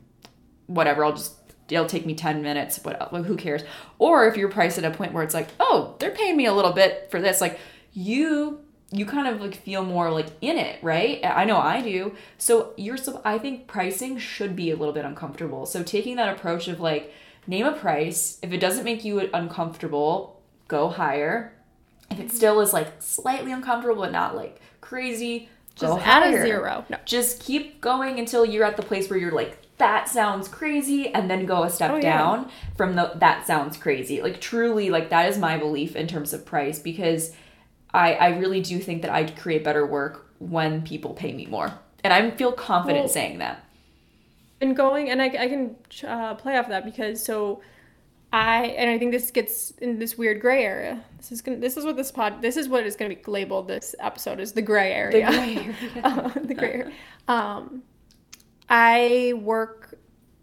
[0.68, 1.36] whatever, I'll just
[1.70, 3.64] it'll take me 10 minutes, but who cares?
[3.98, 6.54] Or if you're priced at a point where it's like, "Oh, they're paying me a
[6.54, 7.58] little bit for this." Like
[7.94, 8.60] you
[8.92, 11.20] you kind of like feel more like in it, right?
[11.24, 12.16] I know I do.
[12.38, 15.66] So you're so I think pricing should be a little bit uncomfortable.
[15.66, 17.14] So taking that approach of like
[17.46, 21.54] name a price, if it doesn't make you uncomfortable, go higher.
[22.10, 22.36] If it mm-hmm.
[22.36, 26.42] still is like slightly uncomfortable but not like crazy, Just go add higher.
[26.42, 26.86] a zero.
[26.90, 26.98] No.
[27.06, 31.30] Just keep going until you're at the place where you're like that sounds crazy and
[31.30, 32.18] then go a step Oh, yeah.
[32.18, 34.20] down from the that sounds crazy.
[34.22, 37.34] Like truly like that is my belief in terms of price because
[37.94, 41.74] I I really do think that I'd create better work when people pay me more.
[42.04, 43.64] And I feel confident Well- saying that.
[44.62, 45.76] and going and I, I can
[46.08, 47.62] uh, play off that because so
[48.32, 51.04] I and I think this gets in this weird gray area.
[51.18, 53.68] This is gonna this is what this pod this is what is gonna be labeled
[53.68, 55.26] this episode is the gray area.
[55.32, 55.56] The gray
[55.96, 56.02] area.
[56.04, 56.92] Uh, the gray area.
[57.28, 57.84] Um,
[58.70, 59.96] I work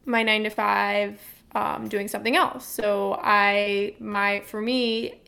[0.05, 1.21] my nine to five
[1.55, 2.67] um, doing something else.
[2.67, 5.21] So I my for me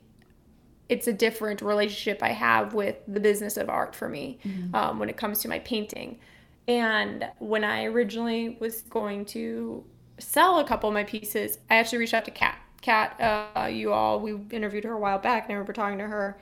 [0.88, 4.38] it's a different relationship I have with the business of art for me
[4.74, 6.18] um, when it comes to my painting.
[6.66, 9.84] And when I originally was going to
[10.18, 12.58] sell a couple of my pieces, I actually reached out to Kat.
[12.80, 16.06] Kat, uh, you all, we interviewed her a while back, and I remember talking to
[16.06, 16.38] her,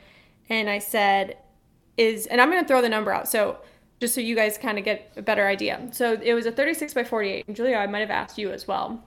[0.48, 1.38] and I said,
[1.96, 3.58] "Is," and I'm going to throw the number out, so
[4.00, 5.88] just so you guys kind of get a better idea.
[5.92, 7.46] So it was a 36 by 48.
[7.46, 9.02] And Julia, I might have asked you as well.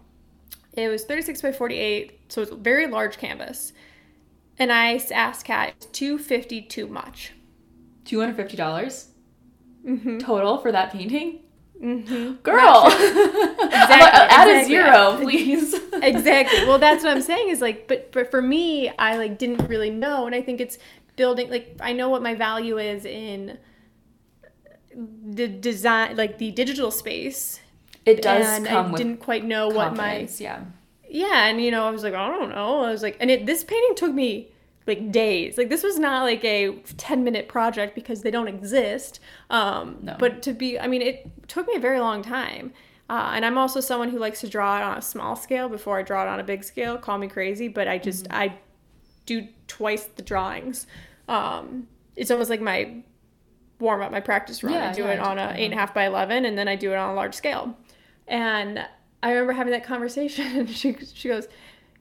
[0.73, 3.73] It was 36 by 48, so it's a very large canvas.
[4.59, 7.33] And I asked Kat, "Is 250 too much?"
[8.05, 9.09] Two hundred fifty dollars
[9.85, 10.17] Mm-hmm.
[10.17, 11.39] total for that painting.
[11.81, 12.33] Mm-hmm.
[12.43, 12.83] Girl,
[13.71, 15.73] add a zero, please.
[15.93, 16.65] exactly.
[16.65, 19.89] Well, that's what I'm saying is like, but but for me, I like didn't really
[19.89, 20.77] know, and I think it's
[21.15, 21.49] building.
[21.49, 23.57] Like, I know what my value is in
[24.93, 27.61] the design, like the digital space.
[28.05, 30.65] It does and come I didn't quite know what my yeah.
[31.09, 32.83] Yeah, and you know, I was like, I don't know.
[32.83, 34.49] I was like, and it this painting took me
[34.87, 35.57] like days.
[35.57, 39.19] Like this was not like a 10 minute project because they don't exist.
[39.49, 40.15] Um, No.
[40.19, 42.73] But to be, I mean, it took me a very long time.
[43.09, 45.97] Uh, and I'm also someone who likes to draw it on a small scale before
[45.97, 46.97] I draw it on a big scale.
[46.97, 48.33] Call me crazy, but I just Mm-hmm.
[48.33, 48.57] I
[49.25, 50.87] do twice the drawings.
[51.27, 53.03] Um, it's almost like my
[53.79, 54.73] warm up, my practice run.
[54.73, 56.67] Yeah, I do yeah, it on a eight and a half by eleven, and then
[56.67, 57.77] I do it on a large scale.
[58.27, 58.85] And
[59.21, 61.47] I remember having that conversation, and she she goes,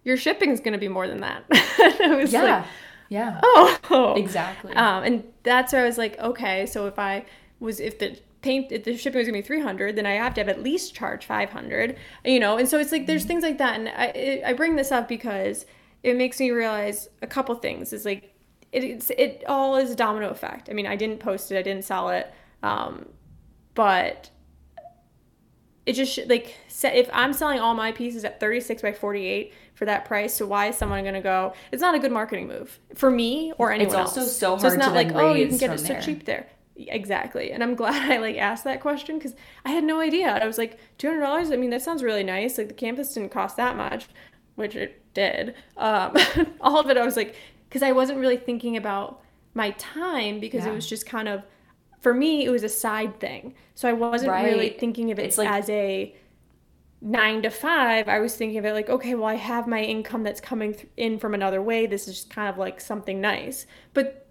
[0.04, 2.42] "Your shipping is going to be more than that." and I was Yeah.
[2.42, 2.64] like,
[3.08, 3.40] yeah.
[3.42, 4.72] "Oh, Exactly.
[4.74, 7.24] Um, and that's where I was like, "Okay, so if I
[7.60, 10.40] was if the paint if the shipping was gonna be 300 then i have to
[10.40, 13.74] have at least charge 500 you know and so it's like there's things like that
[13.74, 15.66] and i it, i bring this up because
[16.04, 18.32] it makes me realize a couple things is like
[18.70, 21.62] it, it's it all is a domino effect i mean i didn't post it i
[21.62, 23.06] didn't sell it um,
[23.74, 24.30] but
[25.88, 30.04] it just like if i'm selling all my pieces at 36 by 48 for that
[30.04, 33.10] price so why is someone going to go it's not a good marketing move for
[33.10, 34.10] me or anyone else.
[34.16, 34.38] It's also else.
[34.38, 36.02] so it's hard to not like oh you can get it so there.
[36.02, 36.46] cheap there
[36.76, 40.46] exactly and i'm glad i like asked that question because i had no idea i
[40.46, 43.76] was like $200 i mean that sounds really nice like the canvas didn't cost that
[43.76, 44.06] much
[44.54, 46.14] which it did um,
[46.60, 47.34] all of it i was like
[47.68, 49.20] because i wasn't really thinking about
[49.54, 50.72] my time because Yeah.
[50.72, 51.42] it was just kind of
[52.00, 55.48] for me it was a side thing so i wasn't really thinking of it like-
[55.48, 56.14] as a
[57.00, 60.24] nine to five i was thinking of it like okay well i have my income
[60.24, 63.66] that's coming th- in from another way this is just kind of like something nice
[63.94, 64.26] but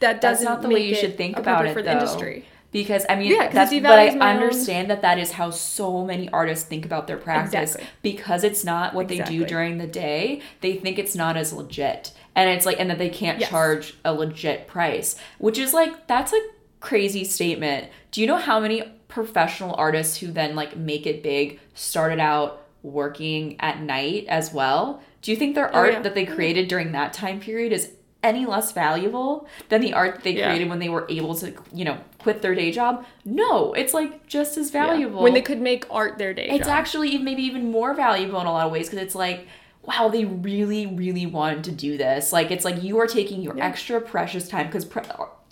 [0.00, 1.92] that That's doesn't not the way you should think about it for the though.
[1.92, 5.50] industry Because I mean, Yeah, that's but I my own- understand that that is how
[5.50, 7.86] so many artists think about their practice Exactly.
[8.02, 10.40] because it's not what they do during the day.
[10.62, 13.50] They think it's not as legit, and it's like, and that they can't Yes.
[13.50, 16.40] charge a legit price, which is like that's a
[16.82, 17.88] crazy statement.
[18.10, 22.62] Do you know how many professional artists who then like make it big started out
[22.82, 25.00] working at night as well?
[25.22, 26.02] Do you think their Oh, art yeah.
[26.02, 27.92] that they created during that time period is
[28.24, 30.46] any less valuable than the art that they Yeah.
[30.48, 33.04] created when they were able to, you know, quit their day job?
[33.24, 34.86] No, it's like just as Yeah.
[34.86, 35.22] valuable.
[35.22, 36.76] when they could make art their day it's job.
[36.76, 39.46] actually even- maybe even more valuable in a lot of ways because it's like,
[39.84, 42.32] wow, they really, really wanted to do this.
[42.32, 45.02] Like, it's like you are taking your extra precious time because pre-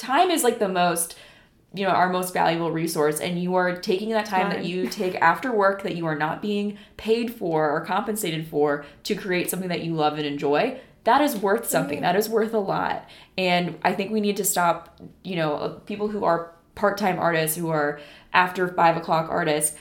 [0.00, 1.16] time is like the most,
[1.74, 5.14] you know, our most valuable resource, and you are taking that time that you take
[5.16, 9.68] after work that you are not being paid for or compensated for to create something
[9.68, 10.80] that you love and enjoy.
[11.04, 12.00] That is worth something.
[12.00, 13.08] That is worth a lot.
[13.38, 17.56] And I think we need to stop, you know, people who are part time artists,
[17.56, 18.00] who are
[18.32, 19.76] after five o'clock artists,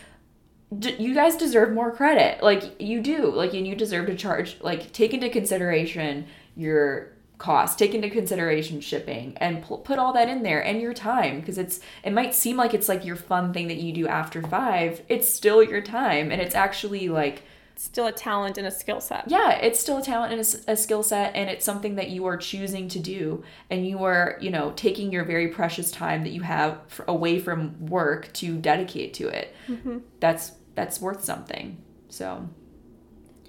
[0.77, 2.43] d- you guys deserve more credit.
[2.43, 3.32] Like you do.
[3.32, 8.82] Like and you deserve to charge like take into consideration your cost, take into consideration
[8.82, 12.36] shipping and pu- put all that in there and your time because it's it might
[12.36, 15.02] seem like it's like your fun thing that you do after 5.
[15.10, 17.43] It's still your time and it's actually like
[17.75, 19.23] still a talent and a skill set.
[19.28, 22.36] yeah, it's still a talent and a skill set, and it's something that you are
[22.36, 26.41] choosing to do, and you are, you know, taking your very precious time that you
[26.41, 29.56] have f away from work to dedicate to it.
[29.69, 29.99] Mm-hmm.
[30.19, 31.82] That's that's worth something.
[32.10, 32.49] So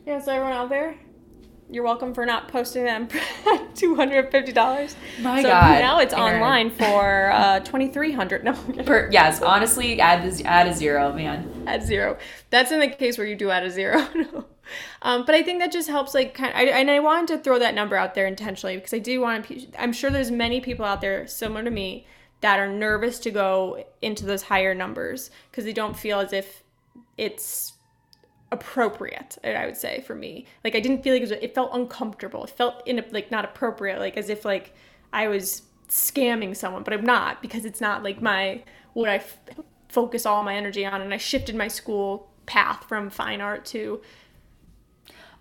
[0.06, 0.94] Yeah, so everyone out there,
[1.70, 3.08] you're welcome for not posting them
[3.74, 4.96] two hundred fifty dollars.
[5.20, 6.34] My so God, now it's Erin.
[6.34, 8.44] online for uh, twenty three hundred.
[8.44, 8.52] No,
[8.84, 11.64] per, yes, honestly, add this add a zero, man.
[11.66, 12.18] Add zero.
[12.50, 14.06] That's in the case where you do add a zero.
[14.14, 14.46] no.
[15.02, 16.52] Um, but I think that just helps, like, kind.
[16.54, 19.46] I, and I wanted to throw that number out there intentionally because I do want
[19.46, 19.66] to.
[19.78, 22.06] I'm sure there's many people out there similar to me
[22.40, 26.62] that are nervous to go into those higher numbers because they don't feel as if
[27.16, 27.74] it's
[28.52, 31.70] appropriate i would say for me like i didn't feel like it, was, it felt
[31.72, 34.74] uncomfortable it felt in like not appropriate like as if like
[35.12, 39.38] i was scamming someone but i'm not because it's not like my what i f-
[39.88, 44.00] focus all my energy on and i shifted my school path from fine art to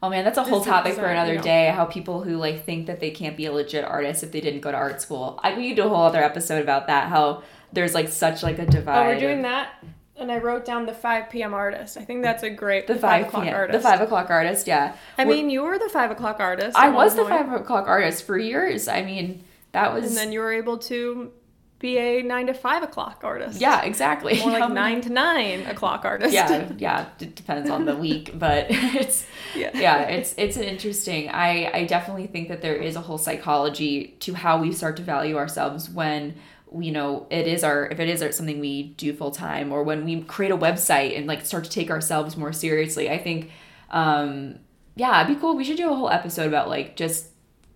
[0.02, 1.68] Oh man, that's a whole topic for uh, another day.
[1.76, 4.62] How people who like think that they can't be a legit artist if they didn't
[4.62, 5.38] go to art school.
[5.44, 7.10] I we could do a whole other episode about that.
[7.10, 7.44] How
[7.74, 8.98] there's like such like a divide.
[8.98, 9.74] oh we're doing that
[10.20, 13.28] and i wrote down the 5 p.m artist i think that's a great the five
[13.28, 13.56] o'clock p.m.
[13.56, 14.68] artist the five o'clock artist.
[14.68, 17.34] Yeah, i We're- mean you were the 5 o'clock artist I was the point.
[17.48, 18.88] five o'clock artist for years.
[18.88, 21.32] I mean, that was and then you were able to
[21.80, 24.38] be a 9 to 5 o'clock artist yeah, exactly.
[24.40, 26.34] more like Um, nine to nine o'clock artist.
[26.34, 27.06] yeah, yeah.
[27.22, 29.72] It depends on the week, but it's Yeah.
[29.74, 31.30] yeah, it's it's an interesting.
[31.30, 35.04] I I definitely think that there is a whole psychology to how we start to
[35.04, 36.36] value ourselves when
[36.78, 39.84] you know it is our if it is our, something we do full time or
[39.84, 43.10] when we create a website and like start to take ourselves more seriously.
[43.10, 43.52] I think
[43.92, 44.60] um
[44.96, 45.56] yeah, it'd be cool.
[45.56, 47.28] We should do a whole episode about like just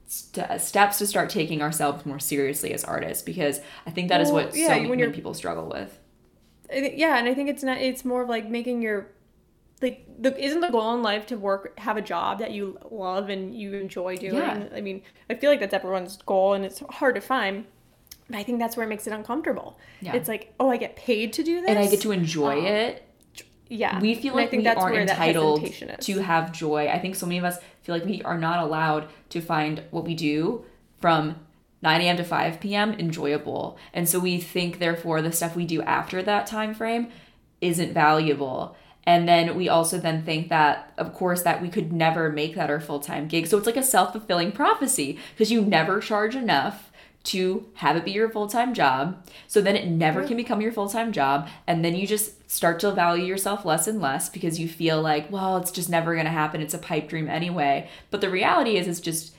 [0.08, 4.32] st- steps to start taking ourselves more seriously as artists because I think that is
[4.32, 5.98] Well, what yeah, so when many people struggle with.
[6.72, 7.78] Yeah, and I think it's not.
[7.78, 9.12] It's more of like making your
[9.82, 13.30] like the isn't the goal in life to work have a job that you love
[13.30, 14.36] and you enjoy doing.
[14.36, 14.70] Yeah.
[14.74, 17.66] I mean, I feel like that's everyone's goal, and it's hard to find.
[18.30, 19.80] But I think that's where it makes it uncomfortable.
[20.02, 20.16] Yeah.
[20.16, 22.66] It's like, oh, I get paid to do this, And I get to enjoy Um,
[22.66, 23.10] it
[23.70, 25.66] Yeah, we feel And I like think we that's aren't that entitled
[26.02, 26.88] to have joy.
[26.88, 30.06] I think so many of us feel like we are not allowed to find what
[30.06, 30.66] we do
[31.02, 31.36] from
[31.82, 32.18] 9 a.m.
[32.18, 32.94] to 5 p.m.
[32.94, 33.78] enjoyable.
[33.94, 37.10] And so we think, therefore, the stuff we do after that time frame
[37.60, 38.78] isn't valuable.
[39.06, 42.70] And then we also then think that, of course, that we could never make that
[42.70, 43.48] our full time gig.
[43.48, 46.90] So it's like a self fulfilling prophecy because you never charge enough
[47.24, 49.26] to have it be your full time job.
[49.48, 51.48] So then it never can become your full time job.
[51.68, 55.32] And then you just start to value yourself less and less because you feel like,
[55.32, 56.62] well, it's just never going to happen.
[56.62, 57.90] It's a pipe dream anyway.
[58.12, 59.36] But the reality is, it's just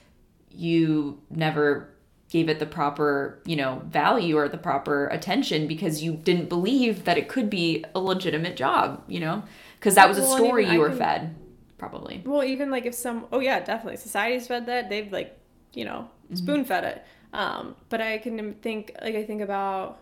[0.50, 1.90] you never
[2.30, 7.04] gave it the proper, you know, value or the proper attention because you didn't believe
[7.04, 9.42] that it could be a legitimate job, you know?
[9.78, 11.34] Because that was a Well, and story even you were can- fed,
[11.78, 12.22] probably.
[12.24, 14.88] Well, even like if some, oh yeah, definitely, society's fed that.
[14.88, 15.38] They've like,
[15.74, 16.36] you know, Mm-hmm.
[16.36, 17.04] spoon fed it.
[17.34, 19.98] Um, but I can think, like, I think about,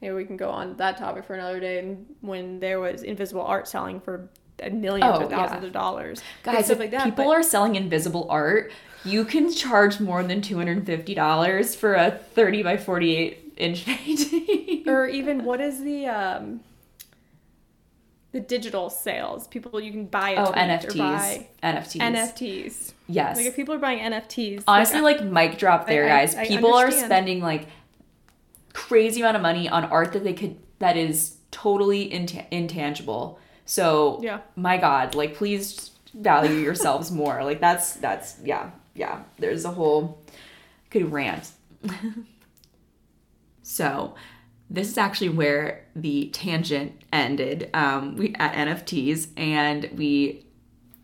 [0.00, 1.78] maybe we can go on that topic for another day.
[1.78, 4.28] And when there was invisible art selling for
[4.72, 5.66] millions Oh, or thousands yeah.
[5.68, 7.04] of dollars, Guys, stuff like that.
[7.04, 8.72] people but- are selling invisible art,
[9.04, 14.88] you can charge more than $250 for a 30 by 48 inch painting.
[14.88, 16.60] or even what is the um,
[18.34, 19.46] the digital sales?
[19.46, 20.98] People you can buy a oh, NFTs.
[20.98, 22.00] buy NFTs.
[22.00, 22.92] NFTs.
[23.06, 23.36] yes.
[23.36, 26.34] Like if people are buying NFTs, Honestly, like, like mic drop there, I- guys.
[26.34, 27.68] I People are spending like
[28.72, 33.38] crazy amount of money on art that they could that is totally int- intangible.
[33.66, 34.40] So Yeah.
[34.56, 37.44] my God, like please value yourselves more.
[37.44, 39.22] Like that's that's yeah yeah.
[39.38, 40.18] There's a whole
[40.90, 41.52] could rant.
[43.62, 44.16] so
[44.74, 47.70] this is actually where the tangent ended.
[47.74, 50.44] Um, we at NFTs and we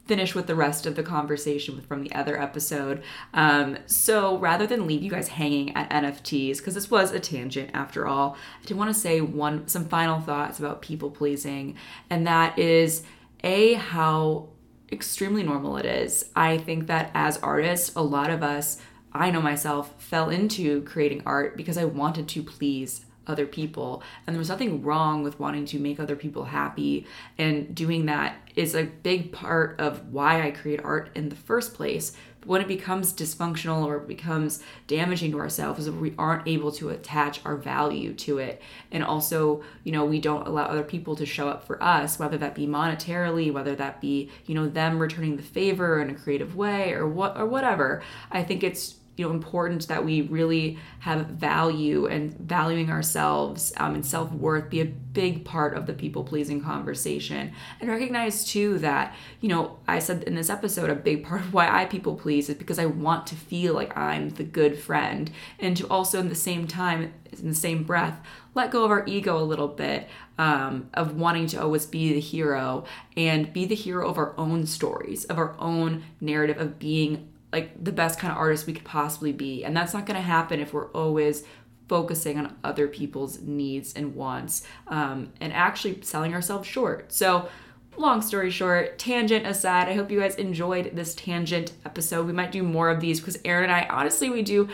[0.06, 3.00] finish with the rest of the conversation from the other episode.
[3.32, 7.70] Um, so rather than leave you guys hanging at NFTs, because this was a tangent
[7.74, 11.76] after all, I did want to say one some final thoughts about people pleasing,
[12.10, 13.04] and that is
[13.44, 14.48] a how
[14.90, 16.28] extremely normal it is.
[16.34, 18.78] I think that as artists, a lot of us,
[19.12, 24.02] I know myself, fell into creating art because I wanted to please other people.
[24.26, 27.06] And there was nothing wrong with wanting to make other people happy.
[27.38, 31.74] And doing that is a big part of why I create art in the first
[31.74, 32.16] place.
[32.40, 36.88] But when it becomes dysfunctional or becomes damaging to ourselves, is we aren't able to
[36.88, 38.62] attach our value to it.
[38.90, 42.38] And also, you know, we don't allow other people to show up for us, whether
[42.38, 46.56] that be monetarily, whether that be, you know, them returning the favor in a creative
[46.56, 48.02] way or what or whatever.
[48.32, 53.94] I think it's you know important that we really have value and valuing ourselves um,
[53.94, 57.52] and self-worth be a big part of the people pleasing conversation.
[57.80, 61.52] And recognize too that you know i said in this episode a big part of
[61.52, 65.30] why i people please is because i want to feel like i'm the good friend.
[65.58, 68.18] And to also in the same time in the same breath
[68.54, 70.08] let go of our ego a little bit
[70.38, 72.84] um, of wanting to always be the hero
[73.16, 77.82] and be the hero of our own stories of our own narrative of being like
[77.82, 79.64] the best kind of artist we could possibly be.
[79.64, 81.44] And that's not going to happen if we're always
[81.88, 87.12] focusing on other people's needs and wants um, and actually selling ourselves short.
[87.12, 87.48] So,
[87.96, 92.26] long story short, tangent aside, I hope you guys enjoyed this tangent episode.
[92.26, 94.68] We might do more of these because Aaron and I, honestly, we do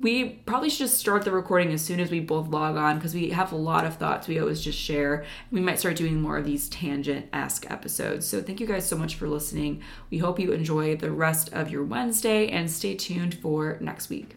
[0.00, 3.14] we probably should just start the recording as soon as we both log on because
[3.14, 5.24] we have a lot of thoughts we always just share.
[5.50, 8.26] We might start doing more of these tangent esque episodes.
[8.26, 9.82] So, thank you guys so much for listening.
[10.10, 14.36] We hope you enjoy the rest of your Wednesday and stay tuned for next week.